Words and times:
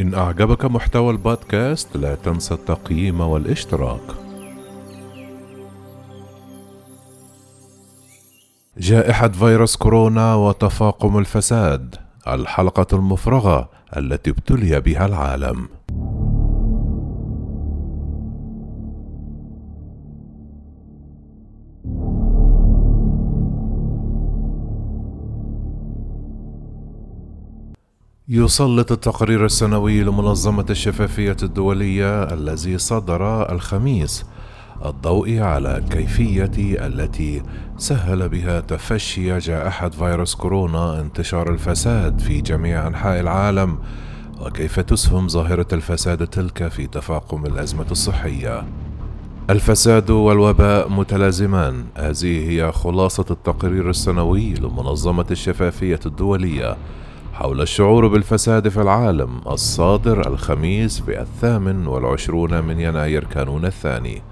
إن 0.00 0.14
أعجبك 0.14 0.64
محتوى 0.64 1.10
البودكاست 1.10 1.96
لا 1.96 2.14
تنسى 2.14 2.54
التقييم 2.54 3.20
والاشتراك. 3.20 4.00
جائحة 8.78 9.28
فيروس 9.28 9.76
كورونا 9.76 10.34
وتفاقم 10.34 11.18
الفساد 11.18 11.96
الحلقة 12.28 12.86
المفرغة 12.92 13.68
التي 13.96 14.30
ابتلي 14.30 14.80
بها 14.80 15.06
العالم. 15.06 15.68
يسلط 28.32 28.92
التقرير 28.92 29.44
السنوي 29.44 30.02
لمنظمة 30.02 30.66
الشفافية 30.70 31.36
الدولية 31.42 32.22
الذي 32.22 32.78
صدر 32.78 33.52
الخميس 33.52 34.24
الضوء 34.84 35.38
على 35.38 35.84
كيفية 35.90 36.50
التي 36.86 37.42
سهل 37.76 38.28
بها 38.28 38.60
تفشي 38.60 39.38
جائحة 39.38 39.88
فيروس 39.88 40.34
كورونا 40.34 41.00
انتشار 41.00 41.50
الفساد 41.50 42.20
في 42.20 42.40
جميع 42.40 42.86
أنحاء 42.86 43.20
العالم 43.20 43.78
وكيف 44.40 44.80
تسهم 44.80 45.28
ظاهرة 45.28 45.68
الفساد 45.72 46.26
تلك 46.26 46.68
في 46.68 46.86
تفاقم 46.86 47.46
الأزمة 47.46 47.86
الصحية. 47.90 48.64
الفساد 49.50 50.10
والوباء 50.10 50.88
متلازمان، 50.88 51.84
هذه 51.96 52.50
هي 52.50 52.72
خلاصة 52.72 53.26
التقرير 53.30 53.90
السنوي 53.90 54.54
لمنظمة 54.54 55.26
الشفافية 55.30 56.00
الدولية 56.06 56.76
حول 57.40 57.60
الشعور 57.60 58.08
بالفساد 58.08 58.68
في 58.68 58.80
العالم 58.82 59.40
الصادر 59.46 60.28
الخميس 60.28 61.00
في 61.00 61.20
الثامن 61.20 61.86
والعشرون 61.86 62.64
من 62.64 62.80
يناير 62.80 63.24
كانون 63.24 63.64
الثاني. 63.64 64.22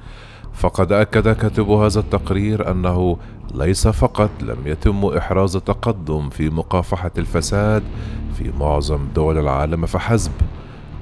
فقد 0.52 0.92
أكد 0.92 1.28
كاتب 1.28 1.70
هذا 1.70 2.00
التقرير 2.00 2.70
أنه 2.70 3.16
ليس 3.54 3.88
فقط 3.88 4.30
لم 4.42 4.56
يتم 4.66 5.04
إحراز 5.04 5.56
تقدم 5.56 6.28
في 6.28 6.50
مكافحة 6.50 7.10
الفساد 7.18 7.82
في 8.34 8.52
معظم 8.60 9.08
دول 9.14 9.38
العالم 9.38 9.86
فحسب 9.86 10.32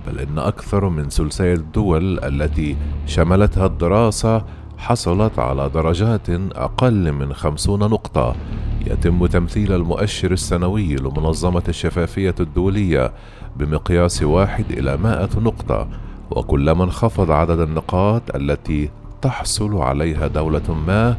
بل 0.06 0.18
إن 0.18 0.38
أكثر 0.38 0.88
من 0.88 1.08
ثلثي 1.08 1.52
الدول 1.52 2.18
التي 2.18 2.76
شملتها 3.06 3.66
الدراسة 3.66 4.44
حصلت 4.78 5.38
على 5.38 5.68
درجات 5.68 6.30
أقل 6.54 7.12
من 7.12 7.34
خمسون 7.34 7.80
نقطة. 7.80 8.36
يتم 8.86 9.26
تمثيل 9.26 9.72
المؤشر 9.72 10.32
السنوي 10.32 10.96
لمنظمة 10.96 11.62
الشفافية 11.68 12.34
الدولية 12.40 13.12
بمقياس 13.56 14.22
واحد 14.22 14.64
إلى 14.70 14.96
مائة 14.96 15.28
نقطة 15.36 15.88
وكلما 16.30 16.84
انخفض 16.84 17.30
عدد 17.30 17.60
النقاط 17.60 18.22
التي 18.34 18.90
تحصل 19.22 19.76
عليها 19.76 20.26
دولة 20.26 20.74
ما 20.86 21.16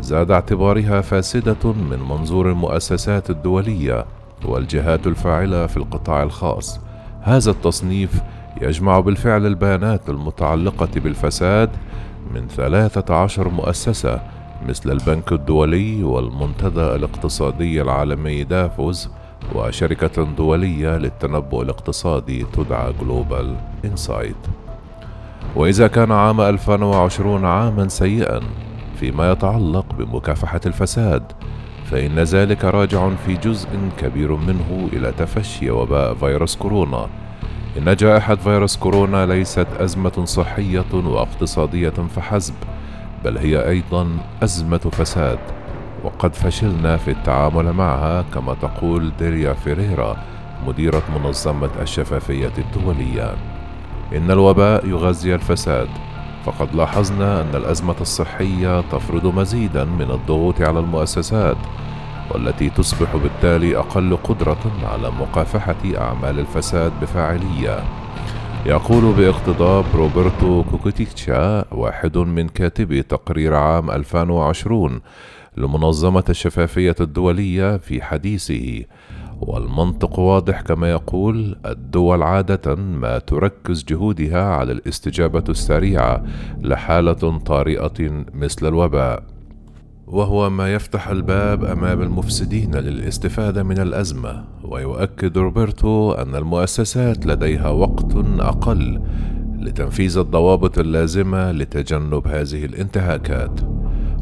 زاد 0.00 0.30
اعتبارها 0.30 1.00
فاسدة 1.00 1.72
من 1.72 1.98
منظور 1.98 2.50
المؤسسات 2.50 3.30
الدولية 3.30 4.04
والجهات 4.44 5.06
الفاعلة 5.06 5.66
في 5.66 5.76
القطاع 5.76 6.22
الخاص. 6.22 6.80
هذا 7.20 7.50
التصنيف 7.50 8.22
يجمع 8.62 9.00
بالفعل 9.00 9.46
البيانات 9.46 10.08
المتعلقة 10.08 10.88
بالفساد 10.96 11.70
من 12.34 12.48
ثلاثة 12.48 13.14
عشر 13.14 13.48
مؤسسة 13.48 14.20
مثل 14.68 14.90
البنك 14.90 15.32
الدولي 15.32 16.04
والمنتدى 16.04 16.80
الاقتصادي 16.80 17.82
العالمي 17.82 18.44
دافوس 18.44 19.08
وشركة 19.54 20.24
دولية 20.24 20.96
للتنبؤ 20.96 21.62
الاقتصادي 21.62 22.46
تدعى 22.52 22.92
Global 23.00 23.56
Insight 23.84 24.36
وإذا 25.56 25.86
كان 25.86 26.12
عام 26.12 26.40
2020 26.40 27.44
عاما 27.44 27.88
سيئا 27.88 28.40
فيما 29.00 29.32
يتعلق 29.32 29.86
بمكافحة 29.98 30.60
الفساد 30.66 31.22
فإن 31.90 32.18
ذلك 32.18 32.64
راجع 32.64 33.10
في 33.26 33.34
جزء 33.34 33.68
كبير 33.98 34.36
منه 34.36 34.88
إلى 34.92 35.12
تفشي 35.12 35.70
وباء 35.70 36.14
فيروس 36.14 36.56
كورونا. 36.56 37.06
إن 37.78 37.96
جائحة 37.96 38.34
فيروس 38.34 38.76
كورونا 38.76 39.26
ليست 39.26 39.66
أزمة 39.80 40.24
صحية 40.24 40.94
واقتصادية 40.94 41.90
فحسب. 42.16 42.54
بل 43.24 43.38
هي 43.38 43.68
أيضا 43.68 44.08
أزمة 44.42 44.78
فساد 44.78 45.38
وقد 46.04 46.34
فشلنا 46.34 46.96
في 46.96 47.10
التعامل 47.10 47.72
معها 47.72 48.24
كما 48.34 48.54
تقول 48.54 49.12
ديريا 49.18 49.52
فيريرا 49.52 50.16
مديرة 50.66 51.02
منظمة 51.14 51.70
الشفافية 51.80 52.52
الدولية. 52.58 53.34
إن 54.16 54.30
الوباء 54.30 54.86
يغذي 54.86 55.34
الفساد 55.34 55.88
فقد 56.44 56.74
لاحظنا 56.74 57.40
أن 57.40 57.54
الأزمة 57.54 57.94
الصحية 58.00 58.80
تفرض 58.80 59.26
مزيدا 59.26 59.84
من 59.84 60.10
الضغوط 60.10 60.60
على 60.60 60.80
المؤسسات 60.80 61.56
والتي 62.30 62.70
تصبح 62.70 63.16
بالتالي 63.16 63.76
أقل 63.76 64.16
قدرة 64.16 64.72
على 64.92 65.10
مكافحة 65.10 65.76
أعمال 65.98 66.38
الفساد 66.38 66.92
بفاعلية. 67.02 68.01
يقول 68.66 69.12
باقتضاب 69.14 69.84
روبرتو 69.94 70.64
كوكوتيتشا 70.70 71.64
واحد 71.74 72.18
من 72.18 72.48
كاتبي 72.48 73.02
تقرير 73.02 73.54
عام 73.54 73.90
2020 73.90 75.00
لمنظمة 75.56 76.24
الشفافية 76.28 76.94
الدولية 77.00 77.76
في 77.76 78.02
حديثه. 78.02 78.84
والمنطق 79.40 80.18
واضح 80.18 80.60
كما 80.60 80.90
يقول 80.90 81.56
الدول 81.66 82.22
عادة 82.22 82.74
ما 82.74 83.18
تركز 83.18 83.84
جهودها 83.84 84.44
على 84.44 84.72
الاستجابة 84.72 85.44
السريعة 85.48 86.24
لحالة 86.60 87.38
طارئة 87.38 88.24
مثل 88.34 88.68
الوباء. 88.68 89.31
وهو 90.12 90.50
ما 90.50 90.74
يفتح 90.74 91.08
الباب 91.08 91.64
أمام 91.64 92.02
المفسدين 92.02 92.74
للاستفادة 92.74 93.62
من 93.62 93.78
الأزمة 93.78 94.44
ويؤكد 94.64 95.38
روبرتو 95.38 96.12
أن 96.12 96.34
المؤسسات 96.34 97.26
لديها 97.26 97.68
وقت 97.68 98.16
أقل 98.38 99.02
لتنفيذ 99.58 100.18
الضوابط 100.18 100.78
اللازمة 100.78 101.52
لتجنب 101.52 102.26
هذه 102.26 102.64
الانتهاكات. 102.64 103.60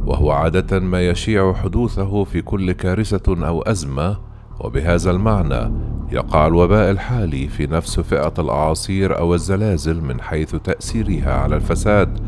وهو 0.06 0.30
عادة 0.30 0.78
ما 0.80 1.08
يشيع 1.08 1.52
حدوثه 1.52 2.24
في 2.24 2.42
كل 2.42 2.72
كارثة 2.72 3.46
أو 3.46 3.62
أزمة 3.62 4.16
وبهذا 4.60 5.10
المعنى 5.10 5.72
يقع 6.12 6.46
الوباء 6.46 6.90
الحالي 6.90 7.48
في 7.48 7.66
نفس 7.66 8.00
فئة 8.00 8.34
الأعاصير 8.38 9.18
أو 9.18 9.34
الزلازل 9.34 10.00
من 10.00 10.20
حيث 10.20 10.56
تأثيرها 10.56 11.32
على 11.32 11.56
الفساد 11.56 12.18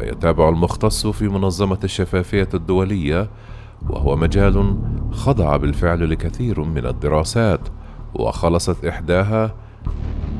ويتابع 0.00 0.48
المختص 0.48 1.06
في 1.06 1.28
منظمة 1.28 1.78
الشفافية 1.84 2.48
الدولية 2.54 3.30
وهو 3.88 4.16
مجال 4.16 4.76
خضع 5.12 5.56
بالفعل 5.56 6.10
لكثير 6.10 6.60
من 6.60 6.86
الدراسات 6.86 7.60
وخلصت 8.14 8.84
إحداها 8.84 9.54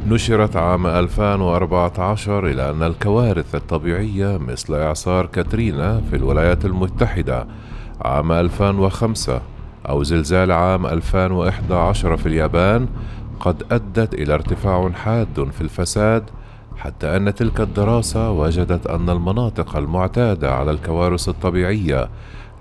نشرت 0.08 0.56
عام 0.56 0.86
2014 0.86 2.46
إلى 2.46 2.70
أن 2.70 2.82
الكوارث 2.82 3.54
الطبيعية 3.54 4.36
مثل 4.36 4.74
إعصار 4.74 5.26
كاترينا 5.26 6.00
في 6.10 6.16
الولايات 6.16 6.64
المتحدة 6.64 7.46
عام 8.00 8.32
2005 8.32 9.40
أو 9.88 10.02
زلزال 10.02 10.52
عام 10.52 10.86
2011 10.86 12.16
في 12.16 12.26
اليابان 12.26 12.88
قد 13.40 13.62
أدت 13.70 14.14
إلى 14.14 14.34
ارتفاع 14.34 14.90
حاد 14.90 15.48
في 15.52 15.60
الفساد 15.60 16.30
حتى 16.78 17.16
أن 17.16 17.34
تلك 17.34 17.60
الدراسة 17.60 18.30
وجدت 18.30 18.86
أن 18.86 19.10
المناطق 19.10 19.76
المعتادة 19.76 20.54
على 20.54 20.70
الكوارث 20.70 21.28
الطبيعية 21.28 22.08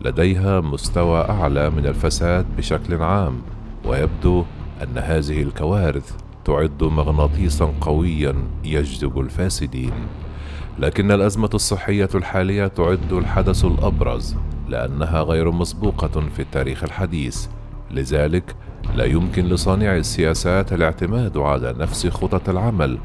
لديها 0.01 0.61
مستوى 0.61 1.22
أعلى 1.22 1.69
من 1.69 1.85
الفساد 1.85 2.45
بشكل 2.57 3.01
عام 3.03 3.41
ويبدو 3.85 4.45
أن 4.83 4.97
هذه 4.97 5.41
الكوارث 5.41 6.11
تعد 6.45 6.83
مغناطيسا 6.83 7.73
قويا 7.81 8.35
يجذب 8.64 9.19
الفاسدين. 9.19 9.91
لكن 10.79 11.11
الأزمة 11.11 11.49
الصحية 11.53 12.09
الحالية 12.16 12.67
تعد 12.67 13.14
الحدث 13.14 13.66
الأبرز 13.66 14.35
لأنها 14.67 15.22
غير 15.22 15.52
مسبوقة 15.52 16.22
في 16.35 16.41
التاريخ 16.41 16.84
الحديث. 16.84 17.47
لذلك 17.91 18.55
لا 18.97 19.05
يمكن 19.05 19.46
لصانعي 19.46 19.97
السياسات 19.97 20.73
الاعتماد 20.73 21.38
على 21.38 21.76
نفس 21.79 22.08
خطط 22.08 22.49
العمل 22.49 22.97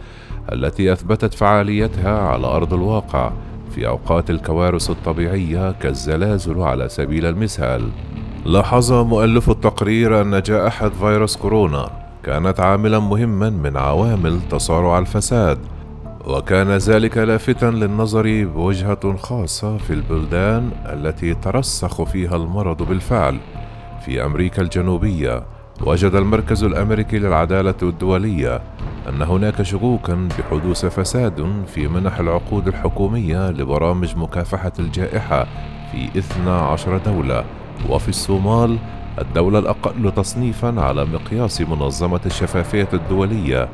التي 0.52 0.92
أثبتت 0.92 1.34
فعاليتها 1.34 2.18
على 2.18 2.46
أرض 2.46 2.74
الواقع 2.74 3.32
في 3.74 3.86
أوقات 3.86 4.30
الكوارث 4.30 4.90
الطبيعية 4.90 5.72
كالزلازل 5.72 6.60
على 6.60 6.88
سبيل 6.88 7.26
المثال. 7.26 7.88
لاحظ 8.46 8.92
مؤلف 8.92 9.50
التقرير 9.50 10.22
أن 10.22 10.42
جائحه 10.42 10.88
فيروس 10.88 11.36
كورونا 11.36 11.90
كانت 12.24 12.60
عاملا 12.60 12.98
مهما 12.98 13.50
من 13.50 13.76
عوامل 13.76 14.40
تصارع 14.50 14.98
الفساد 14.98 15.58
وكان 16.26 16.70
ذلك 16.70 17.18
لافتا 17.18 17.66
للنظر 17.66 18.44
بوجهة 18.44 19.16
خاصة 19.16 19.76
في 19.76 19.92
البلدان 19.92 20.70
التي 20.86 21.34
ترسخ 21.34 22.02
فيها 22.02 22.36
المرض 22.36 22.82
بالفعل 22.82 23.38
في 24.04 24.24
أمريكا 24.24 24.62
الجنوبية. 24.62 25.51
وجد 25.80 26.14
المركز 26.14 26.64
الأمريكي 26.64 27.18
للعدالة 27.18 27.74
الدولية 27.82 28.60
أن 29.08 29.22
هناك 29.22 29.62
شكوكا 29.62 30.28
بحدوث 30.38 30.86
فساد 30.86 31.64
في 31.66 31.88
منح 31.88 32.18
العقود 32.18 32.68
الحكومية 32.68 33.50
لبرامج 33.50 34.16
مكافحة 34.16 34.72
الجائحة 34.78 35.46
في 35.92 36.18
12 36.18 36.98
دولة 36.98 37.44
وفي 37.88 38.08
الصومال 38.08 38.78
الدولة 39.18 39.58
الأقل 39.58 40.12
تصنيفا 40.16 40.80
على 40.80 41.04
مقياس 41.04 41.60
منظمة 41.60 42.20
الشفافية 42.26 42.88
الدولية 42.92 43.68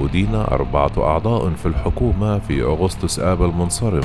أدين 0.00 0.34
أربعة 0.34 0.92
أعضاء 0.98 1.50
في 1.50 1.66
الحكومة 1.66 2.38
في 2.38 2.62
أغسطس 2.62 3.18
آب 3.20 3.42
المنصرم 3.42 4.04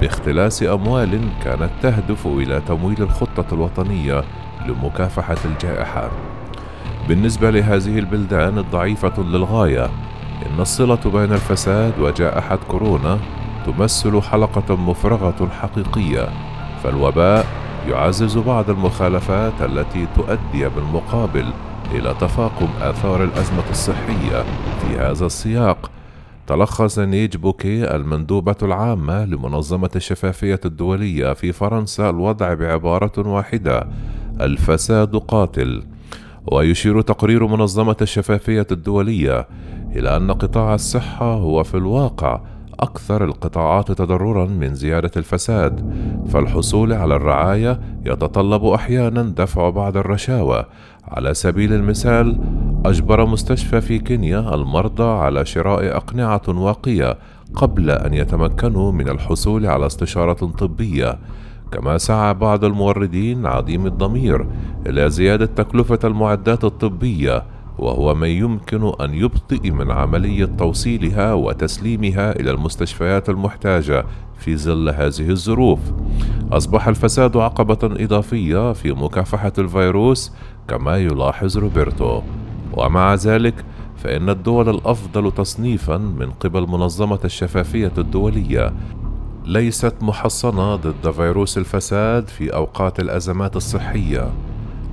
باختلاس 0.00 0.62
أموال 0.62 1.20
كانت 1.44 1.70
تهدف 1.82 2.26
إلى 2.26 2.60
تمويل 2.60 3.02
الخطة 3.02 3.54
الوطنية 3.54 4.24
لمكافحة 4.66 5.36
الجائحة. 5.44 6.10
بالنسبة 7.08 7.50
لهذه 7.50 7.98
البلدان 7.98 8.58
الضعيفة 8.58 9.22
للغاية، 9.22 9.84
إن 10.46 10.60
الصلة 10.60 11.00
بين 11.04 11.32
الفساد 11.32 11.98
وجائحة 12.00 12.58
كورونا 12.68 13.18
تمثل 13.66 14.22
حلقة 14.22 14.76
مفرغة 14.76 15.48
حقيقية، 15.48 16.28
فالوباء 16.82 17.46
يعزز 17.88 18.38
بعض 18.38 18.70
المخالفات 18.70 19.52
التي 19.62 20.06
تؤدي 20.16 20.68
بالمقابل 20.68 21.44
إلى 21.94 22.14
تفاقم 22.20 22.68
آثار 22.80 23.24
الأزمة 23.24 23.70
الصحية 23.70 24.42
في 24.80 24.98
هذا 24.98 25.26
السياق 25.26 25.90
تلخص 26.46 26.98
نيج 26.98 27.36
بوكي 27.36 27.94
المندوبة 27.96 28.56
العامة 28.62 29.24
لمنظمة 29.24 29.90
الشفافية 29.96 30.60
الدولية 30.64 31.32
في 31.32 31.52
فرنسا 31.52 32.10
الوضع 32.10 32.54
بعبارة 32.54 33.28
واحدة: 33.28 33.88
الفساد 34.40 35.16
قاتل. 35.16 35.82
ويشير 36.52 37.00
تقرير 37.00 37.46
منظمة 37.46 37.96
الشفافية 38.02 38.66
الدولية 38.72 39.48
إلى 39.96 40.16
أن 40.16 40.32
قطاع 40.32 40.74
الصحة 40.74 41.34
هو 41.34 41.64
في 41.64 41.76
الواقع 41.76 42.40
أكثر 42.80 43.24
القطاعات 43.24 43.92
تضررا 43.92 44.46
من 44.46 44.74
زيادة 44.74 45.10
الفساد، 45.16 45.92
فالحصول 46.28 46.92
على 46.92 47.16
الرعاية 47.16 47.80
يتطلب 48.06 48.64
أحيانا 48.64 49.22
دفع 49.22 49.70
بعض 49.70 49.96
الرشاوى، 49.96 50.64
على 51.08 51.34
سبيل 51.34 51.72
المثال 51.72 52.38
أجبر 52.86 53.26
مستشفى 53.26 53.80
في 53.80 53.98
كينيا 53.98 54.54
المرضى 54.54 55.08
على 55.08 55.46
شراء 55.46 55.96
أقنعة 55.96 56.42
واقية 56.48 57.18
قبل 57.54 57.90
أن 57.90 58.14
يتمكنوا 58.14 58.92
من 58.92 59.08
الحصول 59.08 59.66
على 59.66 59.86
استشارة 59.86 60.46
طبية، 60.46 61.18
كما 61.72 61.98
سعى 61.98 62.34
بعض 62.34 62.64
الموردين 62.64 63.46
عديم 63.46 63.86
الضمير 63.86 64.46
إلى 64.86 65.10
زيادة 65.10 65.46
تكلفة 65.46 65.98
المعدات 66.04 66.64
الطبية 66.64 67.44
وهو 67.78 68.14
ما 68.14 68.26
يمكن 68.26 68.92
أن 69.00 69.14
يبطئ 69.14 69.70
من 69.70 69.90
عملية 69.90 70.44
توصيلها 70.44 71.32
وتسليمها 71.34 72.40
إلى 72.40 72.50
المستشفيات 72.50 73.28
المحتاجة 73.28 74.04
في 74.38 74.56
ظل 74.56 74.88
هذه 74.88 75.30
الظروف. 75.30 75.78
أصبح 76.52 76.88
الفساد 76.88 77.36
عقبة 77.36 77.78
إضافية 77.82 78.72
في 78.72 78.92
مكافحة 78.92 79.52
الفيروس 79.58 80.32
كما 80.68 80.96
يلاحظ 80.96 81.58
روبرتو. 81.58 82.22
ومع 82.72 83.14
ذلك 83.14 83.54
فإن 83.96 84.28
الدول 84.28 84.68
الأفضل 84.68 85.32
تصنيفا 85.32 85.96
من 85.96 86.30
قبل 86.30 86.60
منظمة 86.60 87.18
الشفافية 87.24 87.92
الدولية 87.98 88.72
ليست 89.48 89.94
محصنة 90.00 90.76
ضد 90.76 91.10
فيروس 91.10 91.58
الفساد 91.58 92.28
في 92.28 92.54
أوقات 92.54 93.00
الأزمات 93.00 93.56
الصحية. 93.56 94.32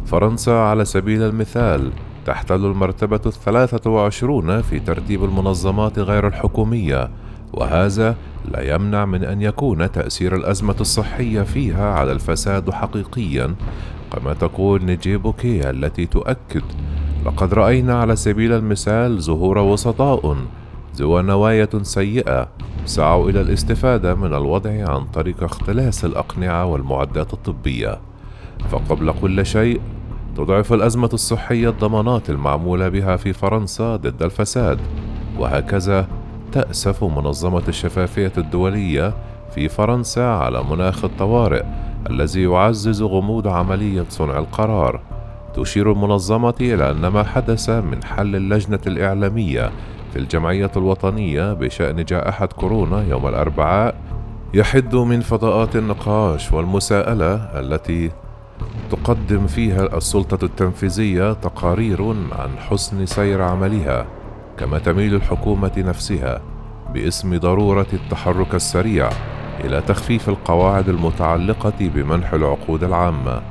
فرنسا 0.05 0.51
على 0.51 0.85
سبيل 0.85 1.23
المثال 1.23 1.91
تحتل 2.25 2.65
المرتبة 2.65 3.21
الثلاثة 3.25 3.91
وعشرون 3.91 4.61
في 4.61 4.79
ترتيب 4.79 5.23
المنظمات 5.23 5.99
غير 5.99 6.27
الحكومية 6.27 7.09
وهذا 7.53 8.15
لا 8.51 8.75
يمنع 8.75 9.05
من 9.05 9.23
أن 9.23 9.41
يكون 9.41 9.91
تأثير 9.91 10.35
الأزمة 10.35 10.75
الصحية 10.81 11.41
فيها 11.41 11.89
على 11.89 12.11
الفساد 12.11 12.69
حقيقيا 12.69 13.55
كما 14.13 14.33
تقول 14.33 14.85
نجيبوكي 14.85 15.69
التي 15.69 16.05
تؤكد 16.05 16.63
لقد 17.25 17.53
رأينا 17.53 17.99
على 17.99 18.15
سبيل 18.15 18.53
المثال 18.53 19.21
ظهور 19.21 19.57
وسطاء 19.57 20.37
ذو 20.95 21.21
نوايا 21.21 21.69
سيئة 21.81 22.47
سعوا 22.85 23.29
إلى 23.29 23.41
الاستفادة 23.41 24.15
من 24.15 24.33
الوضع 24.33 24.89
عن 24.89 25.05
طريق 25.05 25.43
اختلاس 25.43 26.05
الأقنعة 26.05 26.65
والمعدات 26.65 27.33
الطبية. 27.33 27.99
فقبل 28.69 29.13
كل 29.21 29.45
شيء 29.45 29.81
تضعف 30.37 30.73
الأزمة 30.73 31.09
الصحية 31.13 31.69
الضمانات 31.69 32.29
المعمولة 32.29 32.89
بها 32.89 33.15
في 33.15 33.33
فرنسا 33.33 33.95
ضد 33.95 34.23
الفساد. 34.23 34.79
وهكذا 35.39 36.07
تأسف 36.51 37.03
منظمة 37.03 37.63
الشفافية 37.67 38.31
الدولية 38.37 39.13
في 39.55 39.69
فرنسا 39.69 40.21
على 40.21 40.63
مناخ 40.63 41.05
الطوارئ 41.05 41.63
الذي 42.09 42.43
يعزز 42.43 43.01
غموض 43.01 43.47
عملية 43.47 44.05
صنع 44.09 44.39
القرار. 44.39 44.99
تشير 45.55 45.91
المنظمة 45.91 46.53
إلى 46.61 46.91
أن 46.91 47.07
ما 47.07 47.23
حدث 47.23 47.69
من 47.69 48.03
حل 48.03 48.35
اللجنة 48.35 48.79
الإعلامية 48.87 49.71
الجمعية 50.15 50.71
الوطنية 50.77 51.53
بشأن 51.53 52.05
جائحة 52.05 52.45
كورونا 52.45 53.03
يوم 53.03 53.27
الأربعاء 53.27 53.95
يحد 54.53 54.95
من 54.95 55.21
فضاءات 55.21 55.75
النقاش 55.75 56.51
والمساءلة 56.53 57.35
التي 57.35 58.11
تقدم 58.91 59.47
فيها 59.47 59.97
السلطة 59.97 60.45
التنفيذية 60.45 61.33
تقارير 61.33 62.09
عن 62.31 62.49
حسن 62.69 63.05
سير 63.05 63.41
عملها 63.41 64.05
كما 64.57 64.79
تميل 64.79 65.15
الحكومة 65.15 65.71
نفسها 65.77 66.41
باسم 66.93 67.37
ضرورة 67.37 67.87
التحرك 67.93 68.55
السريع 68.55 69.09
إلى 69.63 69.81
تخفيف 69.81 70.29
القواعد 70.29 70.89
المتعلقة 70.89 71.73
بمنح 71.79 72.33
العقود 72.33 72.83
العامة. 72.83 73.41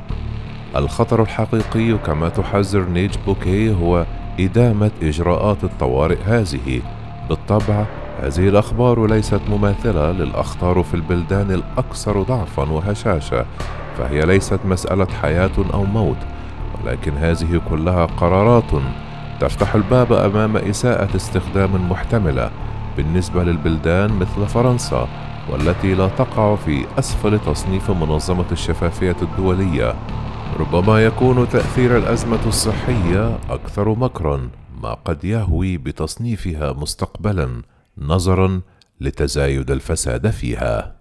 الخطر 0.76 1.22
الحقيقي 1.22 1.98
كما 1.98 2.28
تحذر 2.28 2.84
نيج 2.88 3.14
بوكي 3.26 3.74
هو 3.74 4.06
إدامة 4.40 4.90
إجراءات 5.02 5.64
الطوارئ 5.64 6.18
هذه. 6.26 6.80
بالطبع 7.28 7.84
هذه 8.22 8.48
الأخبار 8.48 9.06
ليست 9.06 9.40
مماثلة 9.48 10.12
للأخطار 10.12 10.82
في 10.82 10.94
البلدان 10.94 11.50
الأكثر 11.50 12.22
ضعفًا 12.22 12.70
وهشاشة 12.70 13.46
فهي 13.98 14.26
ليست 14.26 14.60
مسألة 14.64 15.06
حياة 15.22 15.50
أو 15.74 15.84
موت 15.84 16.16
ولكن 16.84 17.12
هذه 17.12 17.60
كلها 17.70 18.06
قرارات 18.06 18.70
تفتح 19.40 19.74
الباب 19.74 20.12
أمام 20.12 20.56
إساءة 20.56 21.16
استخدام 21.16 21.90
محتملة 21.90 22.50
بالنسبة 22.96 23.44
للبلدان 23.44 24.12
مثل 24.12 24.46
فرنسا 24.46 25.08
والتي 25.50 25.94
لا 25.94 26.08
تقع 26.08 26.56
في 26.56 26.84
أسفل 26.98 27.38
تصنيف 27.38 27.90
منظمة 27.90 28.44
الشفافية 28.52 29.16
الدولية 29.22 29.94
ربما 30.60 31.04
يكون 31.04 31.48
تأثير 31.48 31.98
الأزمة 31.98 32.46
الصحية 32.46 33.38
أكثر 33.50 33.94
مكرًا 33.94 34.50
ما 34.82 34.94
قد 34.94 35.24
يهوي 35.24 35.78
بتصنيفها 35.78 36.72
مستقبلا 36.72 37.62
نظرا 37.98 38.60
لتزايد 39.00 39.70
الفساد 39.70 40.30
فيها. 40.30 40.93